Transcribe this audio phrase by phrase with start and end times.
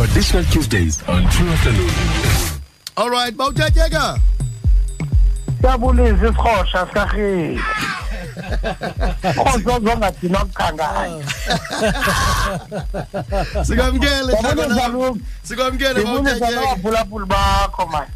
[0.00, 1.90] Traditional Tuesdays on True Afternoon.
[2.96, 4.16] All right, Bauta Jagger.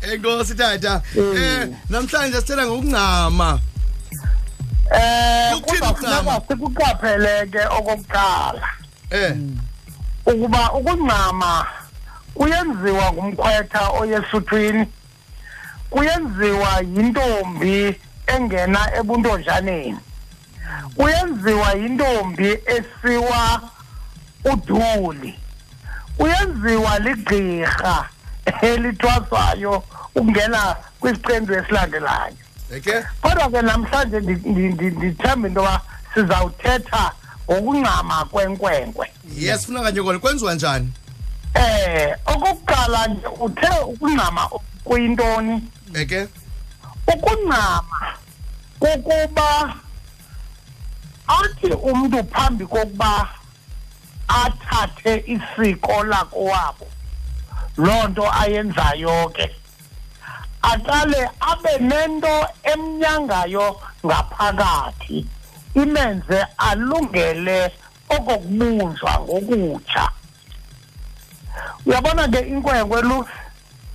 [0.00, 1.02] enkosi tata.
[1.18, 3.60] Um namhlanje sithela ngokuncama.
[4.88, 7.44] Um kuzafuneka sikuqaphele
[7.76, 8.68] okokuqala
[9.12, 9.36] um eh.
[10.26, 11.66] Ukuba ukuncama
[12.34, 14.86] kuyenziwa ngumkhwetha oyesuthwini
[15.90, 19.98] kuyenziwa yintombi engena ebuntonjaneni
[20.96, 23.60] kuyenziwa yintombi esiwa
[24.52, 25.38] uduli
[26.16, 28.08] kuyenziwa ligqirha
[28.62, 29.82] elithwaswayo
[30.14, 32.36] ukungena kwisiqendu esilandelayo.
[33.22, 35.80] Kodwa ke namhlanje ndi- ndi- ndi- ndithemba into yoba
[36.14, 37.12] sizawuthetha
[37.50, 39.10] ngokuncama kwenkwenkwe.
[39.36, 40.92] Yes funa kanye kona kwenziwa njani?
[41.54, 44.50] Eh okokuqala nje uthe ukuncama
[44.84, 45.62] kuyintoni?
[45.94, 46.28] Eke?
[47.14, 48.14] Ukuncama
[48.78, 49.74] kukuba
[51.26, 53.28] athi umntu phambi kokuba
[54.28, 56.86] athathe isiko lakowabo
[57.76, 59.50] loo nto ayenzayo ke.
[60.62, 65.26] Aqale abe nento emnyangayo ngaphakathi.
[65.74, 67.70] Imenze alungele
[68.08, 70.10] okokubunjwa ngokutsha.
[71.86, 73.26] Uyabona ke inkwenkwe lu?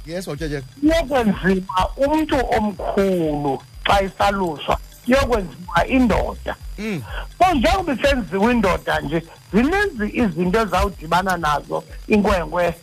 [0.06, 6.56] Yes bawutyatyeka iyokwenziwa umntu omkhulu xa isaluswa iyokwenziwa indoda.
[6.78, 7.04] Mm.
[7.38, 12.74] So njengoba isenziwa indoda nje zininzi izinto ezawudibana nazo inkwenkwe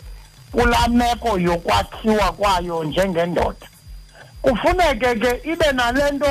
[0.53, 3.67] kulaa meko yokwakhiwa kwayo njengendoda.
[4.43, 6.27] Kufuneke ke ibe nale nto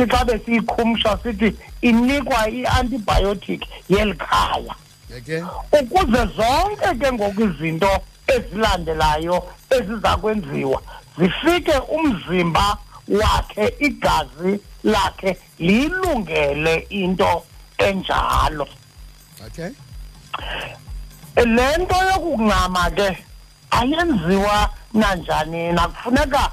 [0.00, 4.74] sizawuthi xa besiyikhumsha sithi inikwa i-antibiotic yeli khaya
[5.16, 5.44] eke
[5.80, 7.90] ukuze zonke ke ngoku izinto
[8.26, 10.82] ezilandelayo eziza kwenziwa
[11.18, 12.78] zifike umzimba
[13.08, 17.42] wakhe igazi lakhe liyilungele into
[17.78, 18.68] enjalo.
[19.46, 19.70] Okay.
[21.36, 23.18] Le nto yokuncama ke
[23.70, 25.72] ayenziwa nanjani?
[25.72, 26.50] Na kufuneka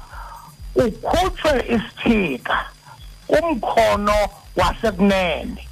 [0.74, 2.64] ukhutshwe isithika.
[3.28, 5.68] Kumkhono wasekunene.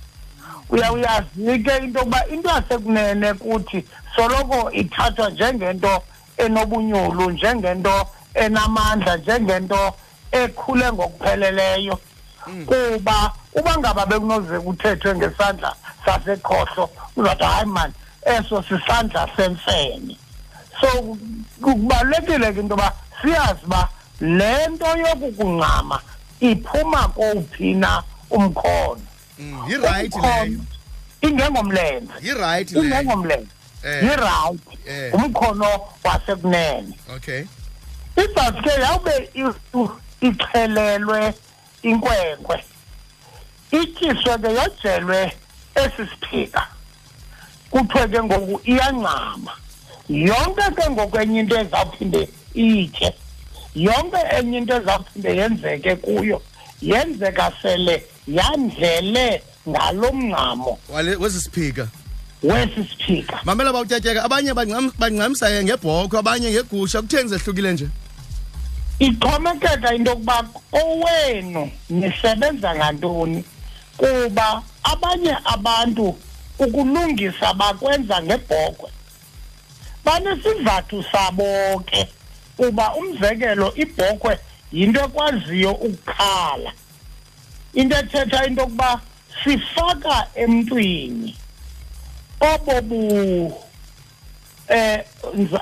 [0.70, 3.84] Uyawuyazi ke into yokuba into yasekunene kuthi
[4.16, 6.02] soloko ithathwa njengento
[6.36, 9.94] enobunyulu njengento enamandla njengento
[10.32, 11.98] ekhule ngokupheleleyo.
[12.66, 15.74] Kuba uba ngaba bekunoze kuthethwe ngesandla
[16.04, 20.16] sasekhohlo uzawuthi hayi mani eso sisandla semfene.
[20.80, 21.16] So
[21.62, 22.92] kubalulekile ke into yoba
[23.22, 23.88] siyazi uba
[24.20, 26.00] le nto yokukuncama
[26.41, 29.00] iphuma kowuphi na umkhono
[29.38, 30.60] Mm, yi-right Umkhono leyo.
[31.22, 32.12] ingengomlenze.
[32.22, 32.84] Yi-right leyo.
[32.84, 33.47] Ingengomlenze.
[33.84, 34.02] Eh.
[34.02, 34.60] yi-right.
[34.86, 35.14] Eh.
[35.14, 36.94] umkhono wasekunene.
[37.16, 37.44] Okay.
[38.16, 39.30] Ibhasi ke yawube
[40.20, 41.34] ixhelelwe
[41.82, 42.64] inkwenkwe.
[43.70, 45.32] Ityiswe ke yojelwe
[45.74, 46.66] esi siphika
[47.70, 49.53] kuthiwe ke ngoku iyancama
[50.08, 53.14] yonke ke ngoku enye into ezawuphinde iyitye
[53.76, 56.42] yonke enye into ezawuphinde yenzeke kuyo
[56.82, 61.88] yenzeka sele yandlele ngalo mncamo wale wesisiphika
[62.42, 63.41] wesi siphika.
[63.44, 67.88] Mamela bawutyatyeka abanye bancam- bancamisa ngebhokhwe abanye ngegusha kutheni zehlukile nje?
[68.98, 73.44] Ixhomekeka into yokuba owenu nisebenza ngantoni
[73.97, 76.16] kuba abanye abantu
[76.59, 78.91] ukulungisa bakwenza ngebhokhwe.
[80.04, 82.09] Banesizathu sabo ke.
[82.56, 84.38] Kuba umzekelo ibhokhwe
[84.72, 86.72] yinto ekwaziyo ukukhala.
[87.74, 89.00] Into ethetha into yokuba
[89.44, 91.36] sifaka emntwini.
[92.40, 93.66] Obo bu
[94.68, 95.04] eh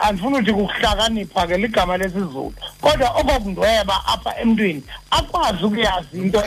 [0.01, 6.43] andifuna ukuthi kukuhlakanipha ke ligama lesizulu kodwa okokundweba apha emntwini akwazi ukuyazi into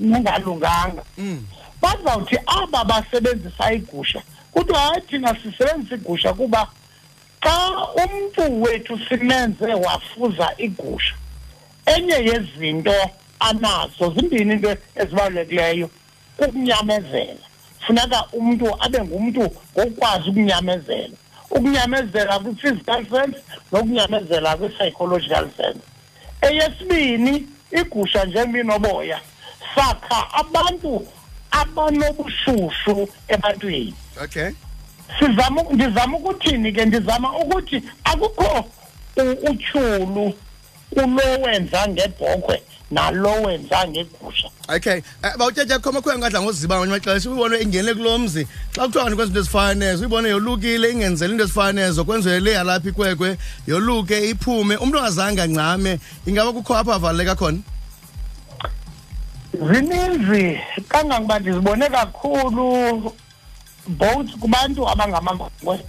[0.00, 1.02] nengalunganga.
[1.18, 1.46] Mm.
[1.80, 4.22] Bazawuthi aba basebenzisa igusha
[4.52, 6.68] kuthiwa hayi thina sisebenzisa igusha kuba
[7.42, 7.54] xa
[8.02, 11.14] umntu wethu simenze wafuza igusha
[11.86, 12.94] enye yezinto
[13.40, 15.90] anazo zimbini into ezibalulekileyo?
[16.36, 17.44] Kukunyamezela
[17.86, 21.16] funeka umntu abe ngumntu ngokukwazi ukunyamezela
[21.50, 23.38] ukunyamezela kwi-physical sense
[23.72, 25.82] nokunyamezela kwi-psychological sense.
[26.40, 29.20] Eyesibini igusha njengoba inoboya
[29.74, 31.06] sakha abantu
[31.50, 33.94] abanobushushu ebantwini.
[34.24, 34.50] Okay.
[35.18, 36.84] Sizama ndizama ukuthini ke?
[36.84, 38.64] Ndizama ukuthi akukho
[39.50, 40.34] utyhulu
[40.94, 44.48] kulo wenza ngebhokhwe nalo wenza ngegusha.
[44.68, 45.02] Okay.
[45.22, 48.46] Eh, bawutyatya khoma khwe ngadla ngoziba ngamanye amaxesha uyibone ingene kulo mzi.
[48.74, 52.52] Xa kuthiwa kanti kwenza into ezifana nezo uyibone yolukile ingenzela into ezifana nezo kwenziwe le
[52.52, 57.58] yalapha ikwekwe yoluke iphume umntu ongazange ancame ingaba kukho apho avaleleka khona?
[59.52, 63.12] Zininzi kangangoba ndizibone kakhulu
[63.86, 65.80] both kubantu abangamankwenkwe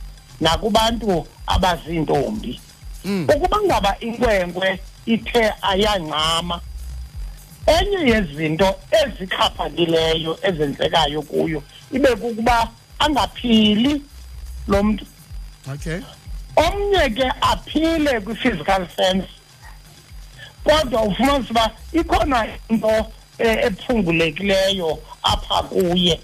[0.41, 2.59] nakubantu abaziintombi
[3.05, 3.27] Mm.
[3.35, 6.61] ukuba ngaba inkwenkwe ithe ayancama
[7.67, 14.01] enye yezinto ezixhaphakileyo ezenzekayo kuyo ibe kukuba angaphili
[14.67, 15.05] lo mntu.
[15.73, 15.99] Okay.
[16.55, 19.27] Omnye ke aphile kwi-physical sense
[20.63, 23.05] kodwa ufumanisa uba ikhona into
[23.37, 26.19] eh, ephungulekileyo apha kuye.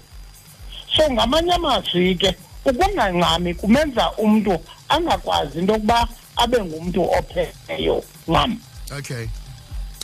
[1.00, 4.58] So ngamanye amazwi ke ukungancami kumenza umntu
[4.88, 8.04] angakwazi into yokuba abe ngumntu ophetheyo.
[8.28, 8.58] Ncam
[8.98, 9.28] okay.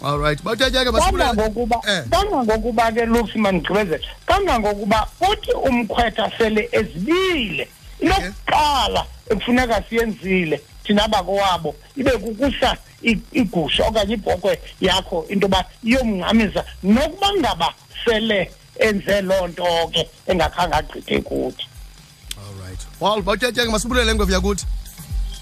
[0.03, 0.43] All right.
[0.43, 2.05] Bawutyatya ke masibulele kangangokuba Eh.
[2.11, 7.69] kangangokuba ke luksi mandigqibezele kangangokuba uthi umkhwetha sele ezibile.
[8.01, 12.77] Into yokuqala ekufuneka siyenzile thina bakowabo ibe kukusa
[13.33, 16.65] igusha okanye ibhokhwe yakho into yoba iyomngxamisa.
[16.83, 21.65] Nokuba ngaba sele enze loo nto ke engakhange agqithe kuthi.
[22.39, 22.81] All right.
[23.01, 24.67] Well bawutyatya ke masibulele ngwevu yakuthi?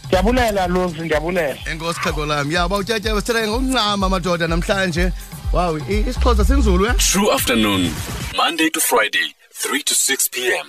[0.07, 1.57] Ndiyabulela luksi ndiyabulela.
[1.71, 5.13] Enkosi xhego lam ya bawutyatya sithetha ngokuncama madoda namhlanje.
[5.53, 6.95] Wow i- isixhosa sinzulu ya?
[6.95, 7.95] True afternoon,
[8.37, 10.67] Monday to Friday, 3 to 6 p.m.